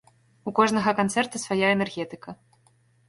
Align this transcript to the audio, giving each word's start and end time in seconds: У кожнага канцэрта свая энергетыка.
У 0.51 0.53
кожнага 0.59 0.93
канцэрта 0.99 1.43
свая 1.45 1.61
энергетыка. 1.77 2.29